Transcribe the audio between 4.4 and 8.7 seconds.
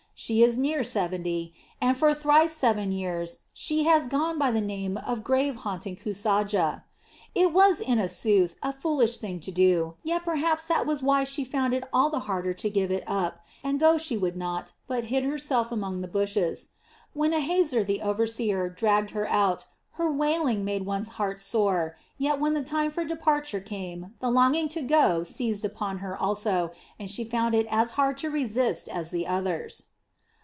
the name of grave haunting Kusaja. It was in sooth